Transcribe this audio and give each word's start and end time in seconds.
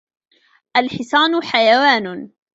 الحصان 0.77 1.43
حيوان. 1.43 2.31